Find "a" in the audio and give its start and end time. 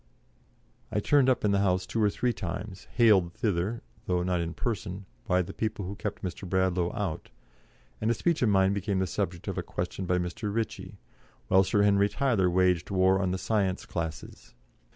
8.09-8.15, 9.59-9.61